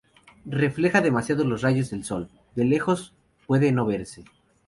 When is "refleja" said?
0.47-0.99